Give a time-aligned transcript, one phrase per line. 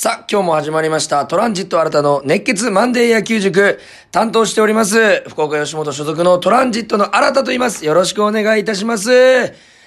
[0.00, 1.26] さあ、今日も始まりました。
[1.26, 3.80] トランジット新たの熱血マンデー野球塾。
[4.12, 5.24] 担当しております。
[5.26, 7.84] 福岡吉本所属のトランジットの新たと言います。
[7.84, 9.10] よろしくお願いいたします。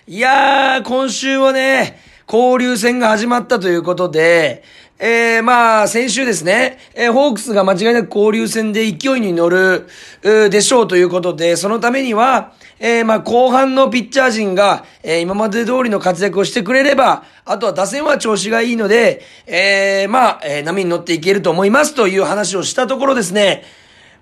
[0.08, 1.98] いやー、今週はね、
[2.28, 4.64] 交流戦が始まったということで、
[5.04, 9.88] えー、まあ、先週ですね、えー、ホークスが間違いなく交流戦で勢いに乗る、
[10.22, 23.64] でしょうということで、そのためには、えー、まあ、後半のピッチャー陣が、えー、今まで通りの活躍をしてくれれば、あとは打線は調子がいいので、えー、まあ、えー、波に乗っていけると思いますという話をしたところですね、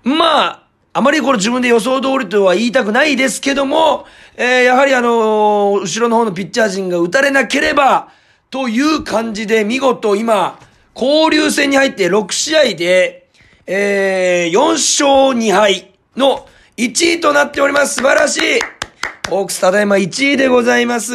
[0.06, 4.06] まあ、あまりこれ自分で予想通りとは言いたくないですけども、
[4.38, 8.14] えー、やはりあのー後ろの方のピッチャー陣が打たれなければ、
[8.50, 10.58] という感じで見事今、
[10.96, 13.28] 交流戦に入って6試合で、
[13.66, 17.96] えー、4勝2敗の1位となっております。
[17.96, 18.60] 素晴らしい
[19.30, 21.14] ホークスただいま1位でございます。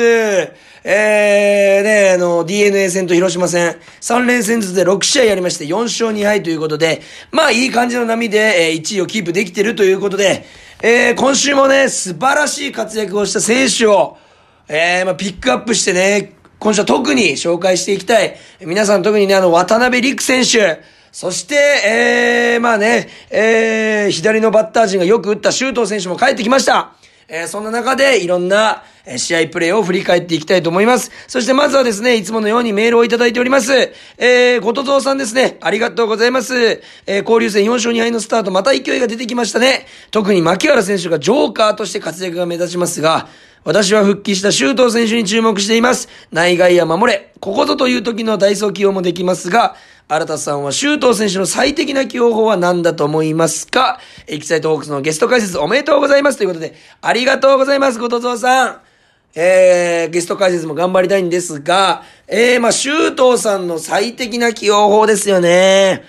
[0.87, 7.01] えー、ね、あの、DNA 戦と広島戦、3連戦ずつで6試合やりまして、4勝2敗ということで、
[7.33, 10.45] まあ、いい感じの波で、えー1位をキープできてるということで、
[10.83, 14.19] えー、今週もね、素晴らしい活躍をした選手を、
[14.69, 18.37] えー、まあ、ピックアップしてね、今週は特に紹介していきたい。
[18.63, 20.81] 皆さん特にね、あの、渡辺陸選手、
[21.13, 26.95] そして、えー、まあね、えー、左のバッター陣がよく打った周東選手も帰ってきました。
[27.29, 31.11] えー、そんな中でいろんなえ試合プレーを振り返っていきたいと思います。
[31.27, 33.93] そしてまずはですね、いつものようにメールをいただいております。
[34.17, 35.59] えー、ごとぞうさんですね。
[35.61, 36.83] ありがとうございます。
[37.07, 39.87] えー、交流戦4勝2敗のスタート、また勢いが出てきましたね。
[40.11, 43.29] 特に牧原選手がジョーカーとして活躍が目立ちますが、
[43.65, 46.09] 私は復帰した周東選手に注目しています。
[46.31, 47.33] 内外野守れ。
[47.41, 49.75] ここぞという時のダイソー起用もできますが、
[50.07, 53.99] 新田さんは周東選手の最適な起用法は何だと思いますか？
[54.27, 56.37] エキサイトホークスのゲスト解説おめでとうございます。
[56.37, 58.81] ということで、ありがとうございます、ごとぞうさん。
[59.35, 66.05] えー、ゲスト解説も頑張りたいんですが、えー、まあ、周東さんの最適な起用法ですよね。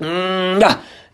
[0.00, 0.60] うーん、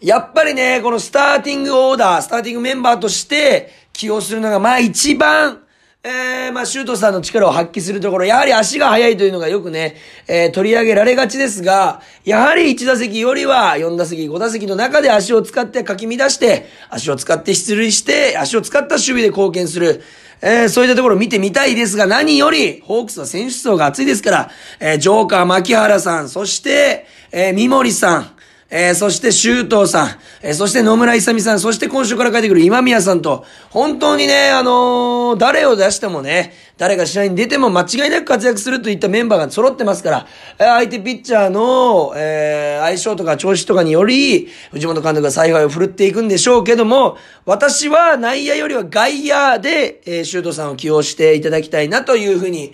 [0.00, 3.70] やっぱりね、このスターティングオーダー、スターティングメンバーとして
[4.00, 5.60] 起用するのが、まあ一番、
[6.02, 9.96] えー、まあ、シュートさんの力を発揮するところ、やはり足が速いというのがよくね、
[10.26, 20.02] えー、取り上げられがちですが、やはり1打席よりは4打席、5打席の中で足を使ってかき乱して、足を使って出塁して、足を使った守備で貢献する。
[20.40, 24.50] えー、そういったところを見てみたいですが、何より、ホークスは選手層が厚いですから、
[24.80, 28.30] えー、ジョーカー、牧原さん、そして、えー、三森さん、
[28.72, 30.08] えー、そして周東さん、
[30.42, 40.26] えー、そして野村勇さん、そして今週から帰ってくる今宮さんと、本当にね、あのー誰を出してもね、誰が試合に出ても間違いなく活躍するといったメンバーが揃ってますから、
[40.58, 47.16] えー相手ピッチャーの、えー相性とか調子とかにより、藤本監督が采配を振るっていくんでしょうけども、
[47.46, 52.72] 私は内野よりは外野で、えー、周東さんを起用していただきたいなというふうに、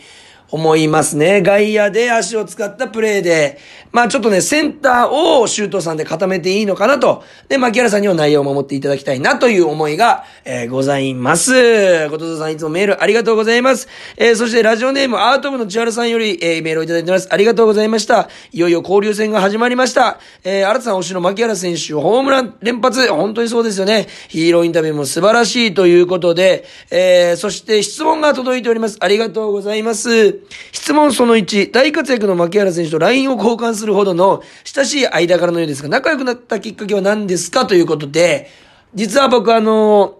[0.51, 1.43] 思いますね。
[1.43, 3.59] 外野で足を使ったプレーで、
[3.93, 7.25] まあちょっとね、センターをシュートさんで固めていいのかなと。
[7.49, 12.09] で、牧原さんには内容を守っていただきたいなという思いが、えーございます。
[12.11, 13.89] ことぞさんいつもメールありがとうございます。
[14.17, 17.29] えーそしてラジオネームアート部の千原さんより、えーメールをいただいております。
[17.33, 18.29] ありがとうございました。
[18.53, 20.21] いよいよ交流戦が始まりました。
[20.45, 24.07] えー、新さん推しの牧原選手、ホームラン連発、本当にそうですよね。
[24.29, 28.97] ヒーローインタビューも素晴らしいということで、えーそして質問が届いております。
[29.01, 30.36] ありがとうございます。
[30.73, 37.67] 質問その1、大活躍の牧原選手と LINE を交換するほどの親しい間柄のようですが、仲良くなったきっかけは何ですか？
[37.67, 38.49] ということで、
[38.95, 40.16] 実は僕あの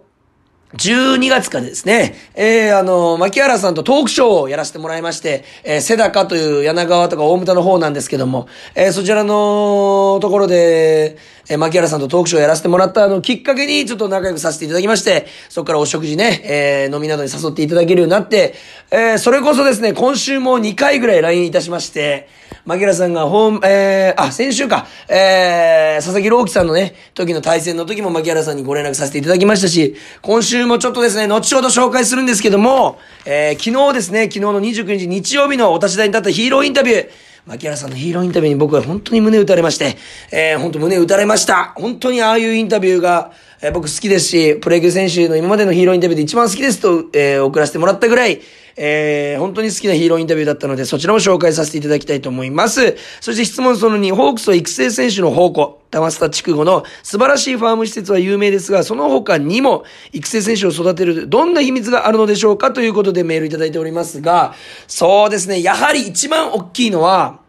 [0.73, 11.17] 12月かですね、えー、あの、牧原さんとトークショーをやらせてもらいまして、えー、瀬高という柳川とか大牟田の方なんですけども、えー、そちらのところで、
[11.49, 18.53] えー、牧原さんとトークショーをやらせてもらったあの、きっかけにちょっと仲良くさせていただきまして、そこからお食事ね、えー、飲みなどに誘っていただけるようになって、
[18.91, 22.27] えー、それこそですね、今週も2回ぐらい LINE いたしまして、
[22.67, 37.09] 牧原さんがホーム、えー、あ、先週か、えー、佐々木朗希さんのね、時の対戦の時も牧原さんにご連絡させていただきましたし、今週もちょっとですね、後ほど紹介するんですけども、えー、昨日ですね、昨日の29日日曜日のお立ち台に立ったヒーローインタビュー、
[37.45, 39.95] 牧原さんのヒーローインタビューに僕は本当に胸打たれまして、
[40.33, 41.71] えー、本当胸打たれました。
[41.77, 48.39] 本当にああいうインタビューが、えー僕好きですし、プロ野球選手の今までのヒーローインタビューで一番好きですと、えー送らせてもらったぐらい、
[48.75, 52.95] えー本当に好きなヒーローインタビューだったので、そちらも紹介させていただきたいと思います。
[53.19, 64.53] そして質問その2、ホークスと育成選手の宝庫、玉スタ筑後の素晴らしいファーム施設は有名ですが、その他にも育成選手を育てるどんな秘密があるのでしょうかということでメールいただいておりますが、
[64.85, 67.39] そうですね、やはり一番大きいのは、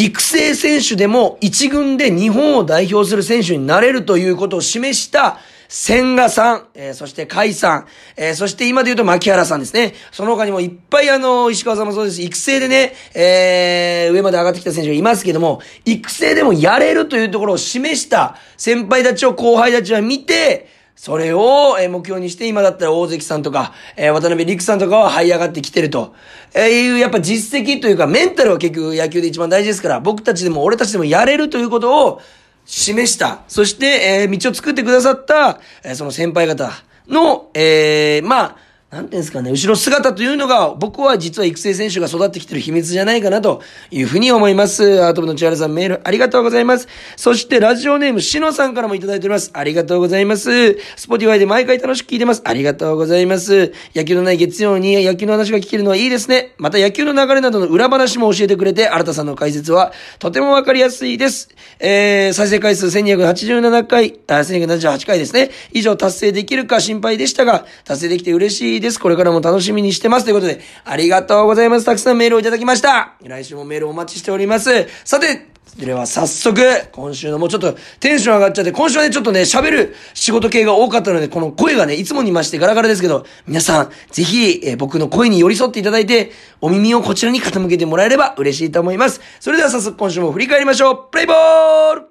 [0.00, 5.36] 育成選手でも一軍で日本を代表する選手になれるということを示した、
[5.68, 7.86] 千賀さん、えー、そして甲斐さん、
[8.16, 9.92] えー、そして今で言うと牧原さんですね。
[10.10, 12.22] その他にもいっぱいあの、石川さんもそうです。
[12.22, 26.14] 育成でね、えー、上まで上がってきた選手がいますけども、育成でもやれるというところを示した先輩たちを後輩たちは見て、それを、目標にして、今だったら大関さんとか、え渡辺陸さんとかは這い上がってきてると。
[26.54, 32.20] えいう、やっぱ実績というか、メンタルは結局野球で一番大事ですから、僕たちでも俺たちでもやれるということを
[32.66, 33.40] 示した。
[33.48, 36.70] そして、え、道を作ってくださった、え、その先輩方
[37.08, 38.56] の、え、まあ、
[38.90, 45.04] なんていうんですかね、後ろ姿というのが、僕は実は育成選手が育ってきてる秘密じゃないかなというふうに思います。
[45.04, 46.88] アート部の千原さんメールありがとうございます。
[47.14, 49.52] そしてラジオネームしのさんからもいただいております。
[49.54, 50.76] ありがとうございます。
[50.96, 52.42] Spotify で毎回楽しく聞いてます。
[52.44, 53.72] ありがとうございます。
[53.94, 56.54] 野球のない月曜に野球の話が聞けるのはいいですね。
[56.58, 61.48] また野球の流れなどの裏話も教えてくれて、新田さんの解説はとてもわかりやすいです。
[61.78, 65.52] えー、再生回数1287回、あ、1278回ですね。
[65.72, 68.98] 以上達成できるか心配でしたが、達成できて嬉しいです。
[68.98, 70.24] これからも楽しみにしてます。
[70.24, 71.86] ということで、ありがとうございます。
[71.86, 73.14] たくさんメールをいただきました。
[73.22, 74.86] 来週もメールお待ちしております。
[75.04, 76.60] さて、では早速、
[76.90, 89.20] 今週のもうちょっとテンション上がっちゃって、今週はね、ちょっとね、喋る仕事系が多かったので、この声がね、いつもにましてガラガラですけど、皆さん、ぜひ、え、僕の声に寄り添っていただいて、お耳をこちらに傾けてもらえれば嬉しいと思います。
[89.38, 90.98] それでは早速今週も振り返りましょう。
[91.10, 92.02] プレイボール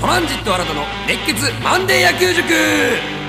[0.00, 3.19] トランジット新たの熱血マンデー野球塾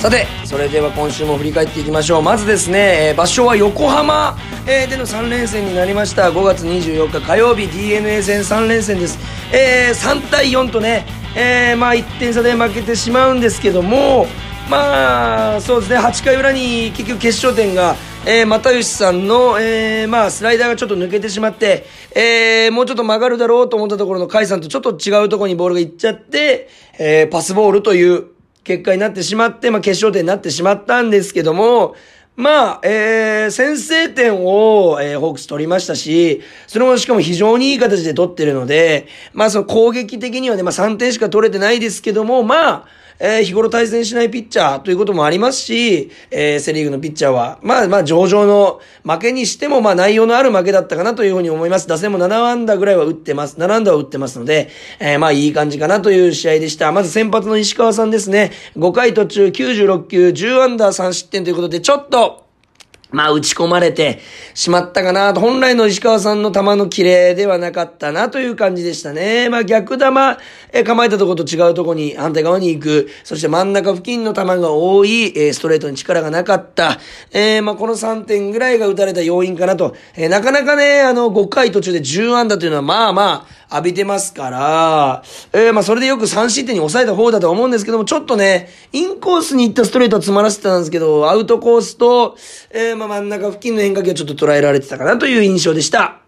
[0.00, 2.22] さて、それでは今週も振り返っていきましょう。
[2.22, 4.34] まずですね、えー、場所は横浜、
[4.66, 6.30] えー、での3連戦になりました。
[6.30, 9.18] 5月24日火曜日 DNA 戦3連戦です。
[9.52, 11.04] えー、3対4とね、
[11.36, 14.26] えー、まあ1点差で負けてしまうんですけども、
[14.70, 17.94] まあ、そうですね、8回裏に結局決勝点が、
[18.24, 26.68] えー、又吉さんの、えー、まあ、スライダーがちょっと抜けてしまって、えー、もうちょっと曲がるだろうと思ったところの甲斐さんとちょっと違うところにボールが行っちゃって、
[26.98, 28.28] えー、パスボールという、
[28.70, 31.96] 結果になってしまって、まあ、決勝点になってしまったんですけども、
[32.40, 42.86] まあ、えー、先制点を、えー、ホークス取りましたし、それもしかも非常にいい形で取ってるので、まあその攻撃的にはね、まあ3点しか取れてないですけども、まあ、
[43.22, 51.86] えー、日頃対戦しないピッチャーということもありますし、えー、セリーグのピッチャーは、まあまあ上々の負けにしても、まあ内容のある負けだったかなというふうに思います。
[51.86, 53.58] 打線も7安打ぐらいは打ってます。
[53.58, 56.90] 7安打は打ってますので、えー、まあいい感じかなという試合でした。
[56.92, 58.52] まず先発の石川さんですね。
[58.76, 62.29] 5回途中96球、10安打3失点ということで、ちょっと、
[63.12, 64.20] まあ、打ち込まれて
[64.54, 69.48] しまったかなと、本来の石川さんの球の綺麗ではなかったなという感じでしたね。
[69.48, 70.06] まあ、逆球、
[70.72, 73.08] え構えたとこと違うとこに反対側に行く。
[73.24, 76.98] そして真ん中付近の球が多い、えストレートに力がなかった。
[77.32, 79.96] えー、まあ、この3点ぐらいが打たれた要因かなと。
[80.16, 85.22] えー、なかなかね、あの、5回途中で10安打というのは、まあまあ、浴びてますから、
[85.52, 92.36] えー、まあそれでよく3失点に抑えた方だと思うんですけども、ちょっとね、インコースに行ったストレートは詰まらせてたんですけど、アウトコースと、
[92.70, 96.19] えー、まあ真ん中付近の変化球はちょっと捉えられてたかなという印象でした。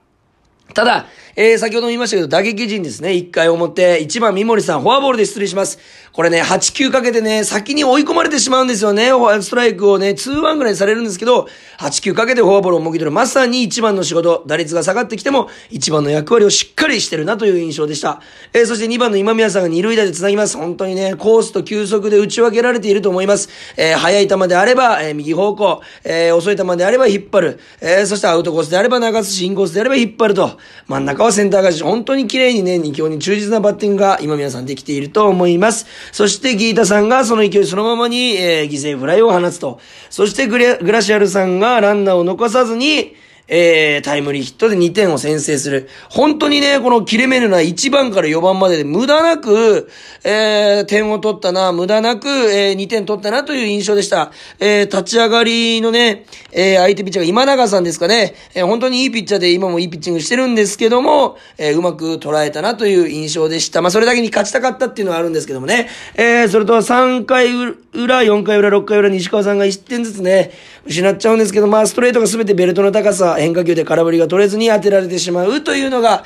[0.74, 3.10] ただ、えー、先ほども言いましたけど、打撃陣ですね。
[3.10, 5.78] 1回表、1番三森さん、フォアボールで出塁します。
[6.12, 9.08] これね、8球かけてね、先に追い込まれてしまうんですよね。
[9.40, 11.48] ストライクをね、2-1ぐらいされるんですけど、
[11.78, 13.10] 8球かけてフォアボールをもぎ取る。
[13.10, 18.20] まさに1番の仕事、打率が下がってきても、1番の役割をしっかりしてるなという印象でした。
[18.52, 20.58] えー、そして2番の今宮さんが2塁打で繋ぎます。
[20.58, 23.48] 本当にね、コースと球速で打ち分けられていると思います。
[23.78, 27.60] えー、速い球であれば、えー、右方向、えー、遅い球であれば引っ張る。
[27.80, 30.58] えー、そしてアウトコースであれば流すし、インコースであれば引っ張ると。
[30.86, 35.86] 真ん中はセンター返し、本当に綺麗にね、2強に忠実なバッティングが今皆さんできていると思います。
[36.12, 39.80] そしてギータさんがその勢いそのままに、えー、犠牲フライを放つと。
[40.10, 43.14] そしてグラシアルさんがランナーを残さずに、
[43.54, 45.86] えー、タイムリーヒットで2点を先制する。
[46.08, 49.90] 本当にね、この切れ目のない1番から4番までで無駄なく、
[50.24, 54.32] えー、点を取ったな、無駄なく、えー、2点取ったなという印象でした。
[54.58, 63.82] えー、立ち上がりのね、えー、相手ピッチャーが今永さんですかね、えー、本当にいいピッチャーで今もいいピッチングしてるんですけども、えー、うまく捉えたなという印象でした。
[63.82, 65.90] まあ、それだけに勝ちたかったっていうのはあるんですけどもね。
[66.14, 67.48] えー、それと3回
[67.92, 70.52] 裏、4回裏、6回裏、西川さんが1点ずつね、
[70.86, 76.24] 失っちゃうんですけど、まあ、ストレートが全てベルトの高さ、変化球で空振りが取れずに当てられてしまうというのが、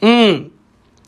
[0.00, 0.50] うん。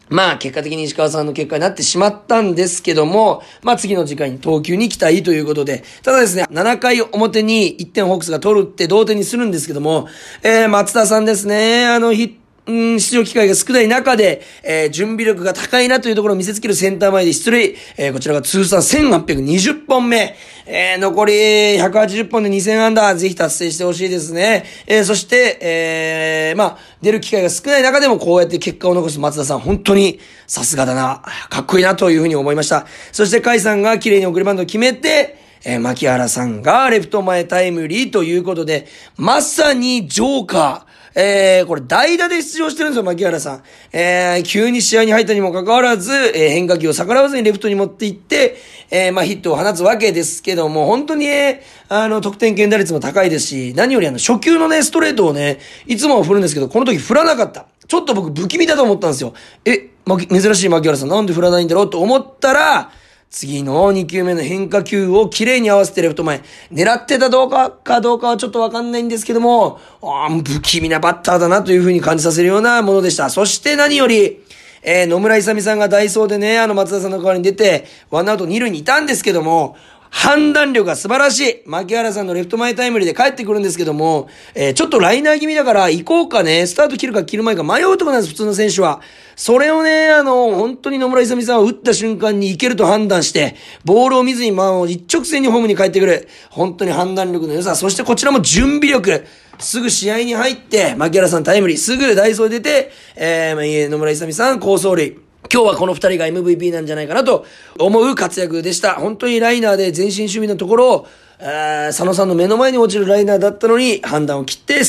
[0.09, 10.07] まあ、結果的に石川さんの結果になってしまったんですけども、まあ次の時間に投球に期待ということで、ただですね、7回表に1点ホークスが取るって同点にするんですけども、
[10.45, 17.77] えー、松田さんですね、あのヒットうん、出場機会が少ない中で、えー、準備力が高いなというところを見せつけるセンター前で出塁。
[17.97, 20.35] えー、こちらが通算1820本目。
[20.67, 21.33] えー、残り
[21.79, 24.65] 180本で2000安打、ぜひ達成してほしいですね。
[24.89, 30.19] えー、そして、えー、まあ、出る機会が少ない中でもこうやって結果を残す松田さん、本当に
[30.49, 32.87] さすがだな、かっこいいなというふうに思いました。
[33.13, 40.86] そして、甲斐さんが綺麗に送りバンドを決めて、えー、牧原さんがレフト前タイムリーということで、まさにジョーカー、
[41.19, 43.63] えー、これ代打で出場してるんですよ、牧原さん。
[43.91, 48.57] えー、急に試合に入ったにもかかわらず、えー、変化球を逆らわずにレフトに持っていって、
[48.91, 57.65] えー、まあヒットを放つわけですけども、本当に、えー、あの、得点圏打率も高いですし、何よりあの、初球のね、ストレートをね、いつも振るんですけど、この時振らなかった。
[57.89, 59.33] ちょっと僕不気味だと思ったんですよ。
[59.65, 62.91] え、ま、珍しい牧原さんなんで振らないんだろうと思ったら、
[63.37, 66.43] 次の2球目の変化球を綺麗に合わせてレフト前。
[66.73, 73.29] 狙ってたどうかかどうかはちょっとわかんないんですけども、あ不気味なバッターだなというふうに感じさせるようなものでした。
[73.29, 74.43] そして何より、
[74.83, 79.77] えー、野村勇さんがダイソーでね、あの松田さんの代わりに出て、ワンアウト2塁にいたんですけども、
[80.19, 81.63] 判断力が素晴らしい。
[81.67, 89.03] 牧原さんのレフト前タイムリーで帰ってくるんですけども、えー、ちょっとライナー気味だから行こうかね、スタート切るか切る前か迷うとこなんです、普通の選手は。
[89.37, 96.27] それをね、あの、本当に野村勇さんは打った瞬間に行けると判断して、ボールを見ずに、まあ、一直線にホームに帰ってくる。
[96.49, 99.27] 本当に判断力の良さ、そしてこちらも準備力。
[99.59, 105.26] すぐ試合に入って、牧原さんタイムリー、すぐダイソー出て、えー、野村勇さん、高走塁。
[105.53, 107.45] 今日はこの二人が MVP なんじゃないかなと
[107.79, 108.95] 思う活躍でした。
[108.95, 111.07] 本当にライナーで全身守備のところを、
[111.39, 114.81] えー、佐野さんの目の前に落ちるライナーだったのに判断を切って、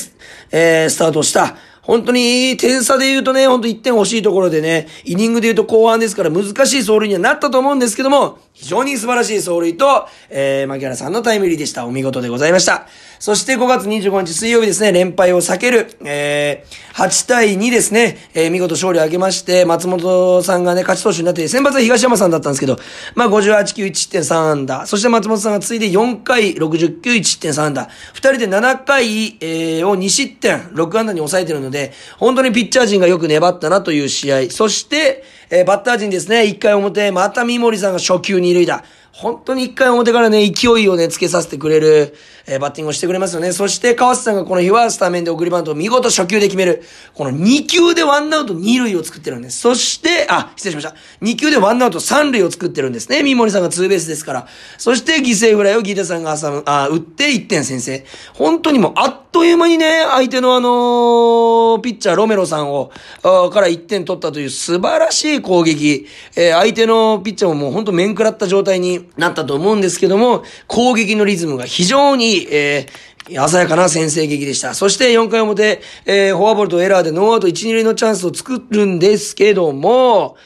[0.52, 1.56] えー、スタートした。
[1.82, 11.86] 本当に点差で言うとね、ほんと1点欲しいところでね、イニングで言うと後半ですから難しい走塁にはなったと思うんですけども、非常に素晴らしい走塁と、えー、牧原さんのタイムリーでした。
[11.86, 12.88] お見事でございました。
[13.20, 22.80] そして5月25日水曜日ですね、連敗を避ける、えー、8対2ですね、えー、見事勝利を挙げまして、松本さんがね、勝ち投手になって、先発は東山さんだったんですけど、
[23.14, 38.84] まあ58球1点3安打、そして松本さんがついで4回60球1.3安打、2人で7回、えー、を2失点、6安打に抑えてるので、本当にピッチャー陣がよく粘ったなという試合、そして、えー、バッター陣ですね、1回表、また三森さんが初球二塁打。
[39.18, 42.14] 本当に1回表からね、勢いをね、つけさせてくれる、
[42.46, 43.52] えー、バッティングをしてくれますよね。
[43.52, 46.84] そして、川瀬さんがこの日はスタメンで送りバントを見事初球で決める。
[47.16, 49.58] この2球でワンアウト2塁を作ってるんです。
[49.60, 50.96] そして、あ、失礼しました。
[51.24, 53.24] 2球でワンアウト3塁を作ってるんですね。
[53.24, 54.48] 三森さんがツーベースですから。
[54.78, 58.06] そして、犠牲フライをギータさんが挟む、あ、打って1点先制。
[58.36, 62.92] 本当にもう、あっという間にね、相手のあのー、ピッチャーロメロさんを、
[63.24, 66.06] から1点取ったという素晴らしい攻撃。
[66.36, 74.74] えー、相手のピッチャーももう本当面食らった状態になったと思うんですけども、攻撃のリズムが非常に、えー、鮮やかな先制劇でした。
[74.74, 80.38] そして4回表、えー、フォアボールとエラーでノーアウト1、2塁のチャンスを作るんですけども、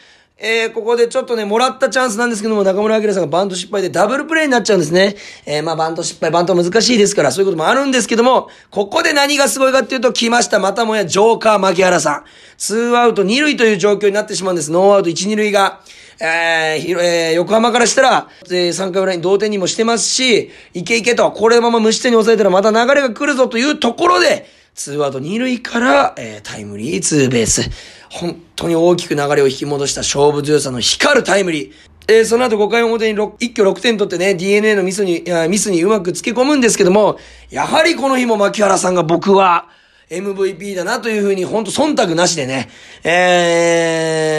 [0.43, 5.15] えー、ここでちょっとね、もらったチャンスなんですけども、中村晃さんがバント失敗でダブルプレイになっちゃうんですね。
[5.45, 10.57] えー、まあバント失敗、バント難しいですから、そういうこともあるんですけども、ここで何がすごいかっていうと、来ました。
[10.57, 12.23] またもやジョーカー牧原さん。
[12.57, 14.71] ツーアウト二塁という状況になってしまうんです。
[14.71, 15.81] ノーアウト一、二塁が。
[16.19, 27.69] えー、えー、横浜からしたら、えー、3回裏に同点にもしてますし、いけいけと、これまま無失点に抑えたらまた流れが来るぞというところで、ツーアウト二塁から、えー、タイムリーツーベース。
[28.09, 31.71] 本当に大きく流れを引き戻した勝負強さの光るタイムリー。
[32.07, 37.17] え、その後5回表に6一挙6点取ってね、DNA のミスに、ミスにうまくつけ込むんですけども、
[37.49, 39.67] やはりこの日も牧原さんが僕は、
[40.09, 42.67] MVP だなというふうに、ほんと忖度なしでね、
[43.05, 44.37] え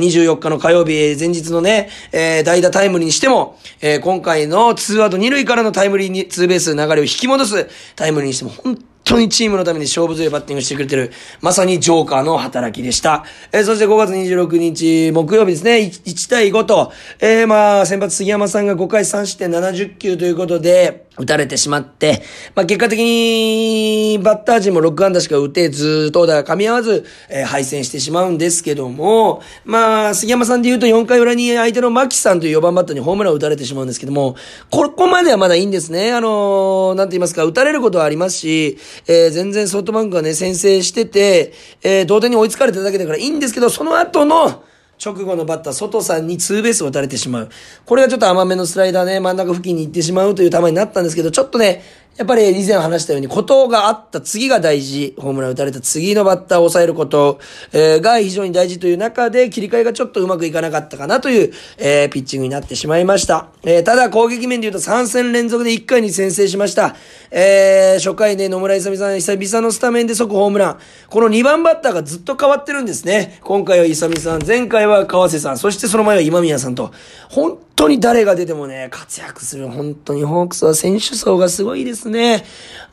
[0.00, 8.76] ー、24日の火曜日、前日のね、えー、代打タイムリーにしても、えー、今回のツーアウト2塁からのタイムリーに、ツーベース流れを引き戻すタイムリーにしても、本
[9.10, 13.24] 当にチームのために勝負強いバッティングしてくれてる、まさにジョーカーの働きでした。
[13.50, 22.22] えー、そして5月26日、木曜日ですね、1, 1対5と、えー、まあ、先発杉山さんが5回3失点70球ということで、打たれてしまって、
[22.54, 34.36] まあ、結果的に、バッター陣も6安打しか打てず、投打が噛み合わず、えー、敗戦してしまうんですけども、まあ、杉山さんで言うと4回裏に相手の牧さんという4番バッターにホームランを打たれてしまうんですけども、
[34.70, 36.12] ここまではまだいいんですね。
[36.12, 44.64] あのー、なんて言いますか、打たれることはありますし、えー、全然ソフトバンクがね、先制してて、えー、同点に追いつかれただけだからいいんですけど、その後の、
[45.02, 47.48] 直後のバッター、外さんにツーベースを打たれてしまう。
[47.86, 51.82] これがちょっと甘めのスライダーね、真ん中付近に行ってしまうという球になったんですけど、ちょっとね、
[52.20, 57.40] やっぱり以前話したように、ことがあった次が大事、ホームラン打たれた次のバッターを抑えること、
[57.72, 63.48] えー、が非常に大事という中で、切り替えがちょっとうまくいかなかったかなという、えー、ピッチングになってしまいました。
[63.62, 66.94] えー、ただ攻撃面で言うと3戦連続で1回に先制しました。
[67.30, 70.78] えー、初回ね、野村勇さん、久々のスタメンで即ホームラン。
[71.08, 73.38] この2番バッターがずっと変わってるんですね。
[73.42, 76.92] 今回は勇さん、前回は川瀬さん、そしてその前は今宮さんと。
[77.30, 79.66] 本当に誰が出てもね、活躍する。
[79.68, 82.44] 本当にホークスは選手層がすごいですね。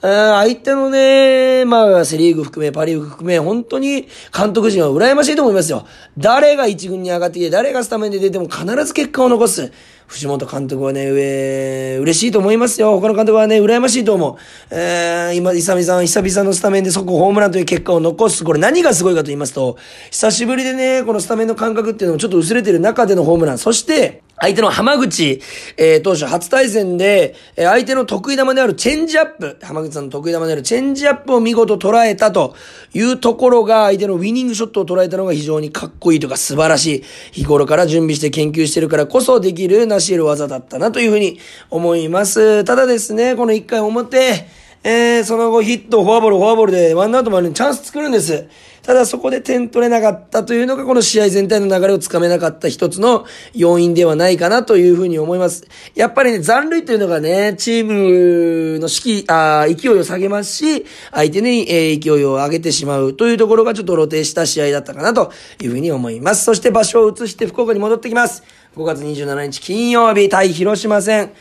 [0.02, 5.86] 相手のね、まあ、セリーグ含め、パリーグ含め、本当に監督陣は羨ましいと思いますよ。
[6.18, 9.74] 誰が一軍に上がってきて、誰がスタメンで出ても必ず結果を残す。
[10.08, 12.98] 藤本監督はね、上、嬉しいと思いますよ。
[13.00, 14.36] 他の監督はね、羨ましいと思う。
[14.74, 18.46] えー、今、イサミさん、久々のスタメンで即ホームランという結果を残す。
[18.46, 19.78] これ何がすごいかと言いますと、
[20.10, 23.58] 久しぶりでね、このスタメンの感覚っていうのもちょっと薄れてる中でのホームラン。
[23.58, 25.42] そして、相手の浜口、
[25.78, 32.56] えー、当初初対戦で、えー、相手の得意玉であるチェンジアップ、浜口さんの得意玉であるチェンジアップを見事捉えたと
[32.94, 37.04] いうところが、相手のウィニングショットを捉えたのが非常にかっこいいとか素晴らしい。
[37.32, 41.40] 日頃から準備して研究してるからこそできる成し得る技だったなというふうに
[41.70, 42.64] 思います。
[42.64, 44.48] ただですね、この1回表、
[44.84, 48.48] えー、その後ヒット、フォアボール、フォアボールでワンアウトまでにチャンス作るんです。
[48.84, 55.68] ただそこで点取れなかったというのがこの試合全体の流れをつかめなかった一つの要因ではないかなというふうに思います。
[55.94, 66.46] やっぱりね、残塁というのがね、チームの士気、あ勢いを下げますし、相手に、えー、勢いを上げてしまうというところがちょっと露呈した試合だったかなというふうに思います。
[66.46, 68.44] そして場所を移して福岡に戻ってきます。
[68.78, 71.32] 5月27日金曜日対広島戦。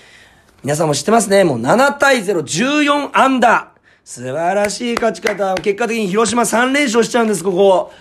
[0.62, 1.44] 皆さんも知ってますね。
[1.44, 3.78] もう7対0、14アンダー。
[4.04, 5.54] 素晴らしい勝ち方。
[5.56, 7.92] 結果的に広島3連勝しちゃうんです、ここ。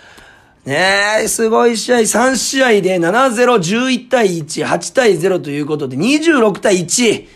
[0.64, 1.98] ねえ、すごい試合。
[1.98, 7.28] 3試合で7-0、11対1、8対0ということで、26対1。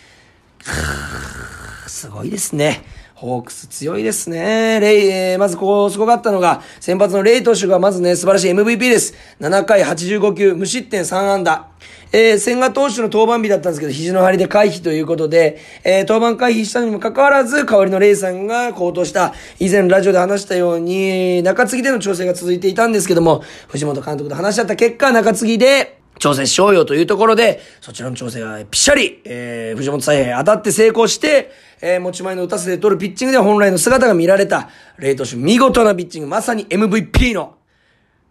[1.87, 2.83] すごいですね。
[3.21, 4.81] ホークス強いですね。
[4.81, 9.13] レイ、えー、まずこう、すごかったのが、先発のレイ投手がまずね、素晴らしい MVP です。
[9.41, 11.67] 7回85球、無失点3安打。
[12.13, 31.51] えー、千賀投手の登板日だったんですけど、肘の張りで回避ということで、えー、登板回避したにもかかわらず、代わりのレイさんが高騰した、以前ラジオで話したように、中継ぎでの調整が続いていたんですけども、藤本監督と話し合った結果、中継ぎで、挑戦しようよというところで、そちらの調整はぴしゃり、えー、藤本采配当たって成功して、
[31.81, 37.55] えー、持ち前の打たせで取るピッチングで本来の姿が見られた、レイト手見事なピッチング、まさに MVP の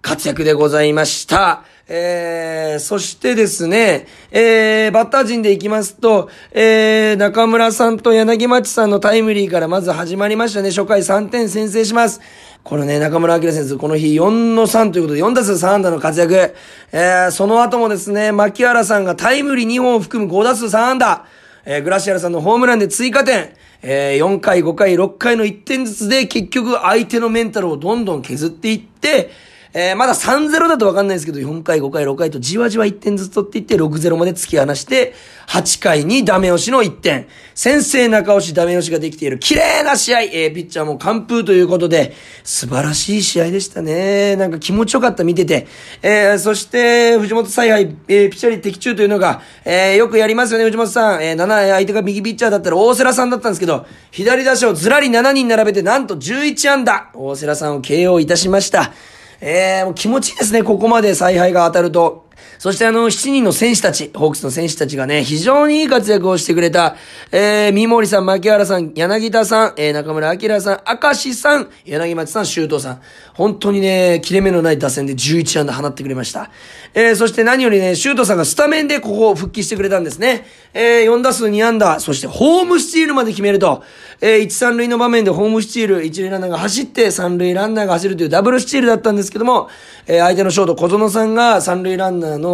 [0.01, 1.63] 活躍でございました。
[1.91, 10.69] えー、そしてですね、えー、バッター陣で行きますと、えー、中村さんと柳町さんのタイムリーからまず始まりましたね。
[10.69, 12.21] 初回3点先制します。
[12.63, 16.53] これね、中村明選手、この日4の3ということで、4打数3安打の活躍。
[16.91, 21.25] えー、その後もですね、牧原さんがタイムリー2本を含む5打数3安打。
[21.65, 23.49] えー、グラシアルさんのホームランで追加点。
[23.81, 29.31] えー、4回、5回、6回の1点ずつで結局相手のメンタルをどんどん削っていって、
[29.71, 35.13] えー、まだ3-0だとわかんないですけど、4回、5回、6回とじわじわ1点ずつ取っていって、6-0まで突き放して、
[35.47, 37.27] 8回にダメ押しの1点。
[37.53, 39.37] 先制中押し、ダメ押しができている。
[39.37, 40.21] 綺麗な試合。
[40.21, 44.35] えー、ピッチャーも完封ということで、素晴らしい試合でしたね。
[44.37, 45.67] なんか気持ちよかった見てて。
[46.01, 51.23] えー、そして、藤本采配、えー、ピッチャー的中というのが、えー、よくやりますよね、藤本さん。
[51.23, 57.11] えー、7、相手が右ピッチャーだったら大瀬良さんだったんですけど、左打者をずらり7人並べて、なんと11安打。
[57.13, 58.93] 大瀬良さんを KO いたしました。
[59.41, 62.28] えー、もう気持ちいいですね、ここまで采配が当たると。
[62.59, 66.97] そしてあの、7人の選手たち、ホークスの選手たちがね、非常にいい活躍をしてくれた、
[67.31, 73.01] えー、三森さん、牧原さん、柳田さん、えー、中村明さん、明石さん、柳町さん、周東さん。
[73.33, 76.51] 本当にね、切れ目のない打線で11安打放ってくれました。
[76.93, 80.45] えー、そして何よりね、周東さんがスタメンでここを復帰してくれたんですね。
[80.73, 83.83] えー、4打数2安打、そしてホームスチールまで決めると、
[84.19, 89.69] えー、1、3塁の場面でホームスチール、1塁ランナーが走って、3塁ランナーが走るというダブルスチールだったんですけども、
[90.07, 92.48] えー、相手のショート小園さんが3塁ランナーの、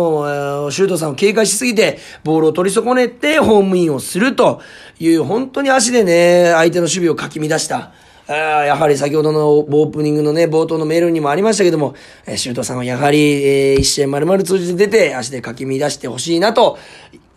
[0.71, 4.62] シュートさんを警戒しすぎて、ボールを取り損ねて、ホームインをすると
[4.99, 7.91] いう、本当に足でね、相手の守備をかき乱した。
[8.27, 11.93] やはり先ほどのオープニングのね、冒頭のメールにもありましたけども、
[12.25, 16.79] えシュートさんはやはり、えー、一試合丸々通じて出て、足でかき乱してほしいなと、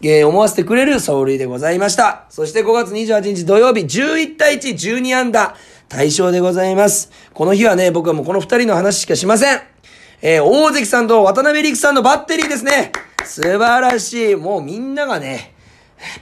[0.01, 2.25] えー、思わせてくれる走塁でございました。
[2.31, 5.57] そして5月28日土曜日、11対1、12安打、
[5.90, 7.11] 対象でございます。
[7.35, 9.61] この日はね、僕はもうこの二人の話しかしません。
[10.20, 12.90] えー、大関さんと渡辺陸さんのバッテリーですね。
[13.24, 14.35] 素晴らしい。
[14.35, 15.54] もうみんながね、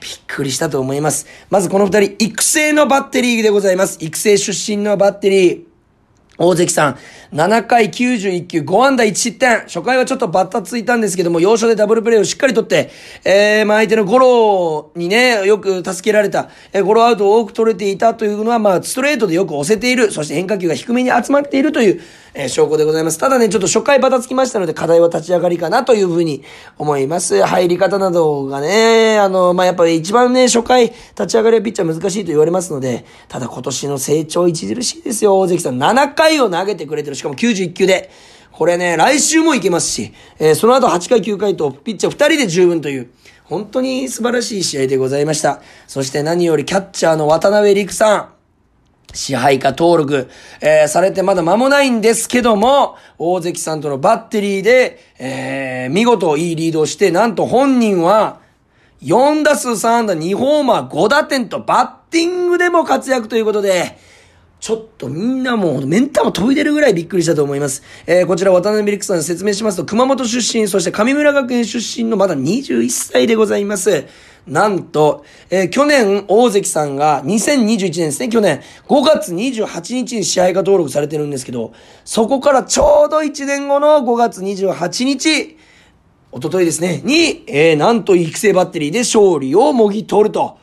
[0.01, 1.27] びっくりしたと思います。
[1.49, 3.97] まずこの二人、育成のバッテリーでございます。
[4.01, 5.77] 育成出身のバッテリー。
[6.39, 6.99] 大関さん、
[7.35, 9.61] 7回91球、5安打1失点。
[9.61, 12.91] 初回はちょっとバッタついたんですけども、要所でダブルプレーをしっかりとって、
[13.25, 22.03] えー、まあ相手のゴロにね、よく助けられた、えー、ゴロアウトを多く取れていたというのは、まあストレートでよく押せている、そして変化球が低めに集まっているという、
[22.39, 23.17] え、証拠でございます。
[23.17, 26.43] ただね、ちょっと初回バタつきましたので、課題は立ち上がりかなというふうに
[26.77, 27.43] 思います。
[27.43, 35.83] 入り方などがね、あの、まあやっぱり一番ね、初回立ち上がりはピッチャー難しいと言われますので、ただ今年の成長著しいですよ、大関さん。
[35.83, 37.17] 7回を投げてくれてる。
[37.17, 38.11] しかも91球で。
[38.53, 43.11] これね、来週もいけますし、えー、その後8回9回とピッチャー2人で十分という、
[43.45, 45.61] 本当に素晴らしい試合でございました。
[45.87, 48.36] そして何よりキャッチャーの渡辺陸さん。
[49.17, 50.29] 支配下登録、
[50.61, 58.41] えー、されてまだ間もないんですけども、大関さんとのバッテリーで、えー、見事いいリードをして、なんと本人は、
[59.03, 63.99] 4打数3安打2ホーマー5打点とバッティングでも活躍ということで、
[64.59, 67.83] ちょっとみんなもう、メンタも飛び出るぐらいびっくりしたと思います。
[68.07, 74.07] えー、こちら渡辺陸さん説明しますと、熊本出身、そして上村学園出身のまだ21歳でございます。
[74.47, 81.73] なんと、えー、去年、大関さんが、2021年ですね、去年、5月28日に試合が登録されてるんですけど、
[82.05, 85.57] そこからちょうど1年後の5月28日、
[86.31, 90.59] おとといですね、に、えー、なんと育成バッテリーで勝利をもぎ取ると。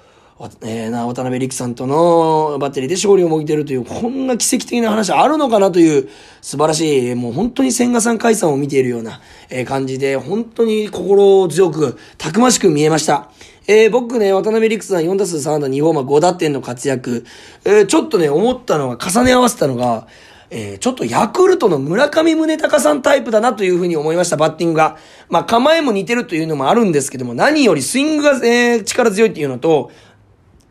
[0.62, 6.10] えー、な、渡辺陸さんとのバッテリーで勝利をもぎてるという、こんな奇跡的な話あるのかなという
[6.41, 13.30] 素晴らしい、もう本当に千賀さん解散を見ているような、えー、感じで、本当に心強く、たくましく見えました。
[13.67, 17.26] えー、僕ね、渡辺陸さん4打数3安打2ホーマー5打点の活躍、
[17.63, 20.08] えー、ちょっとね、思ったのが、重ね合わせたのが、
[20.49, 24.97] えー、ちょっとヤクルトの村上宗隆さんタイプだなというふうに思いました、バッティングが。
[25.30, 29.91] まあ、構えも似てるというのもあるんですけども、何よりスイングが、えー、力強いっていうのと、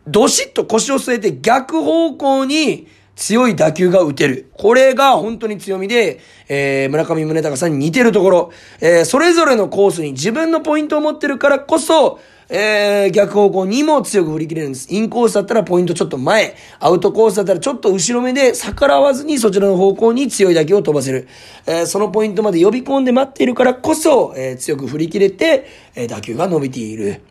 [0.06, 4.50] どしっと腰を据えて逆方向に強い打球が打てる。
[4.54, 12.20] これが本当に強みで、えー、村上宗隆さんに似てるところ、えー、それぞれのコースに自分のポイントを持ってるからこそ、
[12.54, 14.86] えー、逆方向にも強く振り切れるんです。
[14.94, 21.28] インコースだったらポイントちょっと前、アウトコースだったらちょっと後ろ目で逆らわずにそちらの方向に強い打球を飛ばせる。
[21.66, 27.22] えー、そのポイントまで呼び込んで待っているからこそ、えー、強く振り切れて、え、打球が伸びている。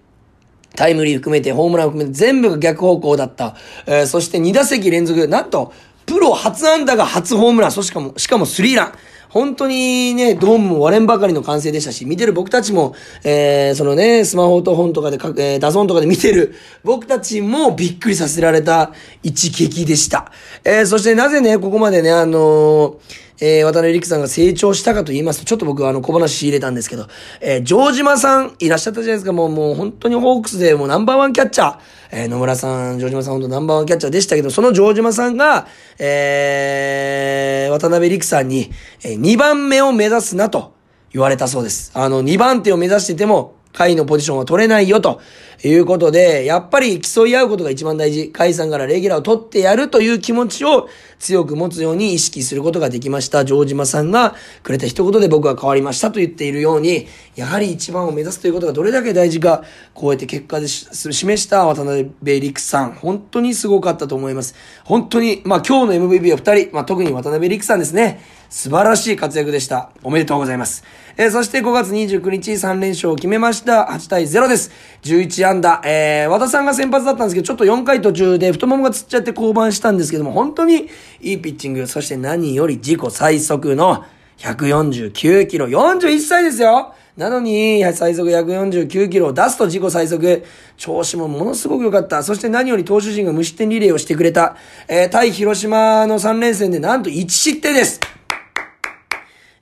[0.76, 3.56] タイムリー含めて、ホームラン含めて全部が逆方向だった。
[3.86, 5.72] え、そして2打席連続、なんと、
[6.08, 8.94] プロ初安打が初ホームラン、そしかも、しかもスリーラン。
[9.32, 18.92] 本当にね、ドームも割れんばかりの完成でしたし、見てる僕たちも、えー、そのね、スマホと本とかで、えー、ダゾンとかで見てる僕たちもびっくりさせられた
[19.24, 20.32] 一撃でした。
[20.66, 27.08] えー、そしてなぜね、ここまでね、あのーえー、渡辺陸さんが成長したかと言いますと、ちょっと僕はあの小話仕入れたんですけど、
[27.42, 29.34] えー、城島さんいらっしゃったじゃないですか。
[29.34, 31.78] もう、もう本当にホークスでもうナンバーワンキャッチャー。
[32.12, 38.72] えー、野村さん、城島さん本当ナンバーワンキャッチャーでしたけど、その城島さんが、えー、渡辺陸さんに、
[39.04, 40.74] えー、2番目を目指すなと
[41.12, 41.92] 言われたそうです。
[41.96, 45.22] あの、2番手を目指してても、下位のポジションは取れないよと
[45.64, 48.32] いうことで、やっぱり競い合うことが一番大事。
[48.32, 53.46] 甲斐さんからレギュラーを取ってやるという気持ちを強く持つように意識することができました。
[53.46, 64.56] 城島さんがくれた一言で僕は変わりましたと言っているように、やはり一番を目指すということがどれだけ大事か、こうやって結果で示した渡辺陸さん、本当にすごかったと思います。
[64.84, 68.22] 本当に、まあ今日の MVP は二人、まあ特に渡辺陸さんですね。
[68.52, 69.92] 素晴らしい活躍でした。
[70.04, 70.84] おめでとうございます。
[71.16, 73.88] えー、そして5月29日3連勝を決めました。
[73.90, 74.72] 8対0です。
[75.04, 75.82] 11安打。
[75.86, 80.90] えー、和田さんが先発だったんですけど、ちょっと4回途中で太ももがつっちゃって降板したんですけども、本当に
[81.22, 81.88] いいピッチング。
[81.88, 84.04] そして何より自己最速の
[84.40, 85.68] 149キロ。
[85.68, 90.44] 41歳ですよなのに、最速149キロを出すと自己最速。
[90.76, 92.22] 調子もものすごく良かった。
[92.22, 94.58] そして何より投手陣が無失点リレーをしてくれた。
[94.90, 98.02] えー、対広島の3連戦でなんと1失点です。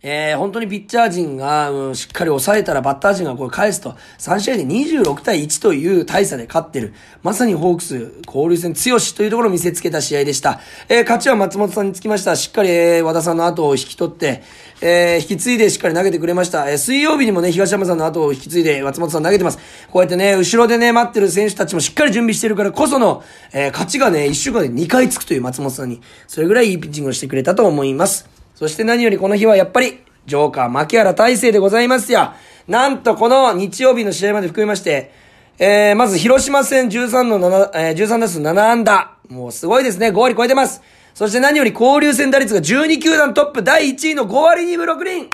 [0.02, 6.94] えー、本当にピッチャー陣が、うん、しっかり抑えたらバッター陣がこれ返すと、3試合で26対1という大差で勝ってる。
[7.22, 10.62] まさにホークス交流戦強しというところを見せつけた試合でした。
[10.88, 12.38] えー、勝ちは松本さんにつきました。
[12.38, 14.42] しっかり、えー、和田さんの後を引き取って、
[14.80, 16.72] えー、引き継いでしっかり投げてくれました。
[16.72, 19.60] えー、水曜日にもね、東山さんの後を引き継いで松本さん投げてます。
[19.92, 28.39] こうやってね、後ろでね、待ってる選手たちもしっかり準備してるからこその、えー、勝ちがね、1週間で2回つくという松本さんに、それぐらいいいピッチングをしてくれたと思います。
[28.60, 32.34] そして何よりこの日はやっぱり、ジョーカー、牧原大成でございますよ。
[32.68, 35.14] なんとこの日曜日の試合まで含めまして、
[35.60, 39.12] えー、まず広島戦13の7、えー、13打数7安打。
[39.30, 40.10] もうすごいですね。
[40.10, 40.82] 5割超えてます。
[41.14, 45.30] そして何より交流戦打率が12球団トップ第1位の5割2分6厘。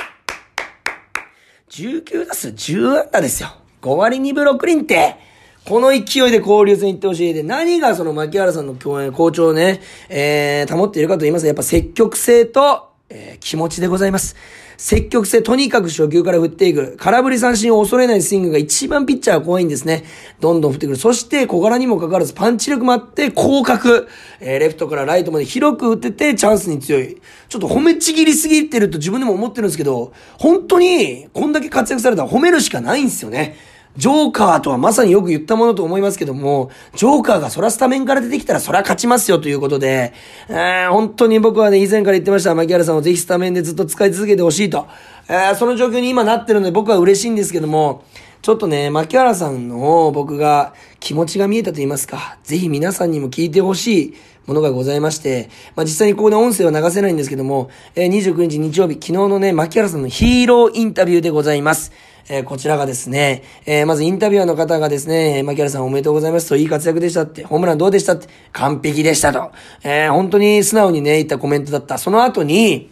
[1.69, 3.55] 19打数10安打ですよ。
[3.81, 5.15] 5割2分6厘って、
[5.65, 7.33] この勢いで交流戦行ってほしい。
[7.33, 14.35] で、何がその牧原さんの共演、好調をね、えー、保っているかと言いますと、やっぱ積極性と、えー、気持ちでございます。
[14.77, 16.97] 積極性、とにかく初球から振っていく。
[16.97, 20.03] 空振り三振を恐れないスイングが一番ピッチャーは怖いんですね。
[20.39, 20.95] どんどん振ってくる。
[20.97, 24.07] そして小柄にもかかわらずパンチ力もあって広角。
[24.39, 27.21] えー、レフトからライトまで広く打っててチャンスに強い。
[27.47, 33.55] ちょっと褒めちぎりすぎてると自分でも思ってるんですけど、本当にこんだけ活躍されたら褒めるしかないんですよね。
[33.97, 40.13] ジョーカーとはまさによく言ったものと思いますけども、ジョーカーがそらスタメンから出てきたらそら勝ちますよということで、
[40.49, 44.87] えー、本当に僕はね、以前から言ってました、牧原さんをぜひスタメンでずっと使い続けてほしいと。
[45.27, 48.03] えー、その状況に今なってるので僕は嬉しいんですけども、
[48.41, 54.13] ちょっとね、牧原さんの僕が気持ちが見えたと言いますか、ぜひ皆さんにも聞いてほしい
[54.45, 61.91] ものがございまして、まあ、実際にここで音声は流せないんですけども、えー、29日日曜日、昨日のね、牧原さんのヒーローインタビューでございます。
[62.27, 69.51] えー、こちらがですね、えー、まずインタビュアーの方がですね、牧原さんおめでとうございますと、いい活躍でしたって、ホームランどうでしたって、完璧でしたと。
[69.83, 71.99] えー、本当に素直にね、言ったコメントだった。
[71.99, 72.89] その後に、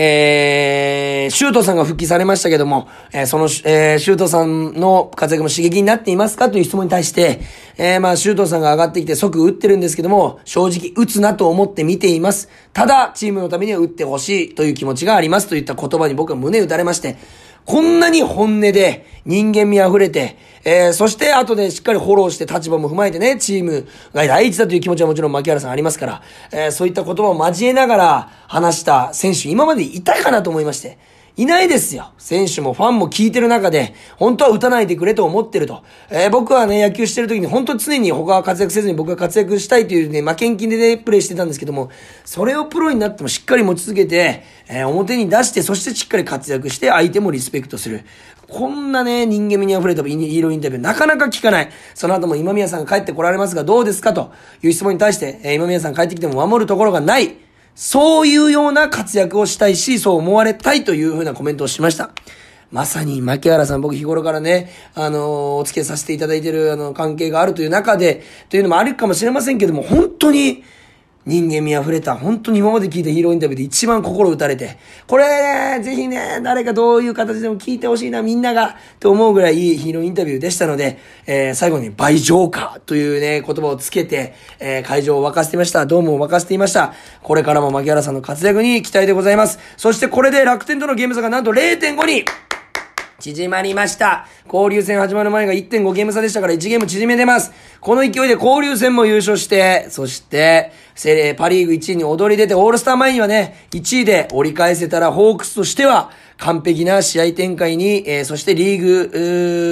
[0.00, 6.50] えー、シュートさんが復帰されましたけども、えー、その、えー、シュートさんの活躍も刺激になっていますか？
[6.50, 7.40] という質問に対して、
[7.78, 12.48] えー、まあ、シュートさんが上がってきて即打ってるんですけども、正直打つなと思って見ています。
[12.72, 17.16] ただ、チームのためには打ってほしいという気持ちがありますといった言葉に僕は胸打たれまして、
[17.68, 30.96] こんなに本音で人間味溢れて、えー、そして後でしっかりフォローして立場も踏まえてね、チームが第一だという気持ちはもちろん牧原さんありますから、えー、そういった言葉を交えながら話した選手、今までいたかなと思いまして、
[31.38, 32.10] いないですよ。
[32.18, 35.84] 選手もファンも聞いてる中で、本当は打たないでくれと思ってると。
[36.10, 41.90] えー、僕はね、野球してる時に本当常に他は活躍せずに僕が活躍したいというね、負けん気でね、プレイしてたんですけども、
[42.24, 48.00] それをプロになってもしっかり持ち続けて、えー、表に出して、そしてしっかり活躍して、相手もリスペクトする。
[48.48, 51.70] こんなね、人間味に溢れたヒーローインタビュー、なかなか聞かない。
[51.94, 57.47] その後も今宮さんが帰ってこられますが、どうですかという質問に対して、えー、今宮さん帰ってきても守るところがない。
[57.80, 62.10] そういうような活躍をしたいし、そう思われたいというふうなコメントをしました。
[62.72, 70.64] まさに、牧原さん、僕日頃からね、あのー、お付き合いさせていただいてる、あの、関係があるという中で、というのもあるかもしれませんけども、本当に、
[71.28, 85.84] 人間味溢れた、本当に今まで聞いたヒーローインタビューで一番心打たれて、これ、ね、ぜひね、誰かどういう形でも聞いてほしいな、みんなが、と思うぐらいいいヒーローインタビューでしたので、えー、最後に倍上化というね、言葉をつけて、えー、会場を沸かせていました。
[85.84, 86.94] ドームを沸かせていました。
[87.22, 89.58] これからも牧原さんの活躍に期待でございます。
[89.76, 92.24] そしてこれで楽天とのゲーム差がなんと0.5に、
[93.20, 94.28] 縮まりました。
[94.46, 97.50] 交流戦始まる前が1.5ゲーム差でしたから1ゲーム縮めてます。
[97.80, 109.10] この勢いで交流戦も優勝して、そして、セレパリーグ1位に躍り出て、オールスター前にはね、1位で折り返せたら、ホークスとしては、完璧な試合展開に、えー、そしてリーグ、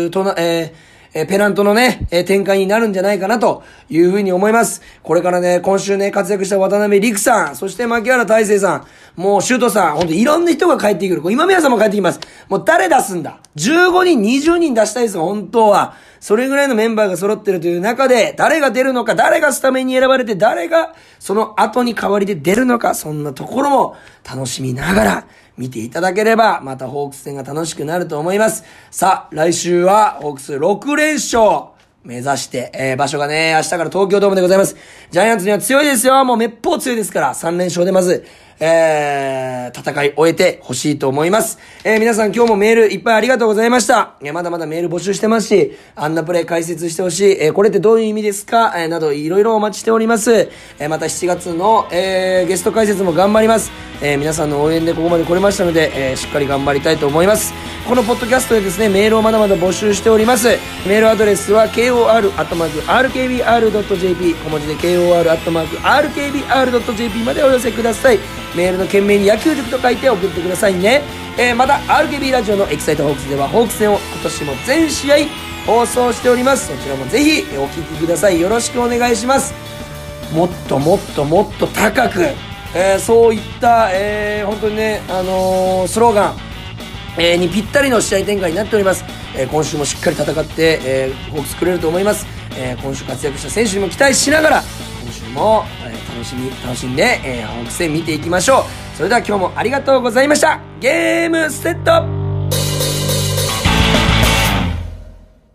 [0.08, 4.82] ーとな、えーえペナントのね、え展開になるんじゃないかなというふうに思います。
[5.02, 8.84] これからね、今週ね、活躍した渡辺陸さん、そして牧原大成さ
[9.16, 11.22] ん、もうシュートさん、ほんといろんな人が帰ってくる。
[11.32, 12.20] 今宮さんも帰ってきます。
[12.50, 15.94] もう誰出すんだ ?15 人、20人出したいですよ、本当は。
[16.20, 25.26] それぐらいのメンバーが揃ってるという中で、誰が出るのか、誰がスタメンに選ばれて、誰がその後に代わりで出るのか、そんなところも楽しみながら、
[25.56, 28.64] 見ていただければ、またホークス戦が楽しくなると思います。
[28.90, 34.76] さあ、来週はホークス6連勝目指して、えー、場所がね、明日から東京ドームでございます。
[35.10, 36.24] ジャイアンツには強いですよ。
[36.24, 38.24] もう滅法強いですから、3連勝でまず、
[38.58, 41.58] えー、戦い終えてほしいと思います。
[41.84, 44.14] えー、皆さん今日もメールいっぱいありがとうございました。
[44.22, 48.72] えー、まだまだメール募集してますし、あんなプレイ解説してほしい、えー、これってどういう意味ですか？
[48.76, 50.32] えー、などいろいろお待ちしております。
[50.32, 53.70] えー、また7月の、えー、ゲスト解説も頑張ります。
[54.02, 57.52] えー、皆さんの応援でここまで来れましたので、えー、しっかり頑張りたいと思います。
[57.88, 60.48] このポッドキャストでですね、メールをまだまだ募集しております。
[60.86, 62.84] メールアドレスは kor.rkbr.jp
[64.34, 65.24] 小文字で kor.rkbr.jp
[67.24, 68.18] までお寄せください。
[68.56, 71.02] メールの件名に野球塾と書いて送ってくださいね。
[71.38, 75.16] えー、また RKB ラジオのエキサイトホークスではホークス戦を今年も全試合
[75.66, 76.68] 放送しております。
[76.68, 78.40] そちらもぜひお聴きください。
[78.40, 79.52] よろしくお願いします。
[80.32, 82.22] もっともっともっと高く、
[82.74, 86.36] えー、そういった、えー、本当にね、あのー、スローガン、
[87.18, 89.04] え、にぴったりの試合展開になっております。
[89.36, 92.26] えー、今週もしっかり戦って、えー、ホークスくれると思います。
[92.56, 94.62] えー、今週活躍した選手にも期待しながら、
[95.02, 98.96] 今週も、えー、楽しみ、楽しんで、えー、ホークス戦見ていきましょう。
[98.96, 100.60] それでは今日もありがとうございました。
[100.80, 102.25] ゲームセット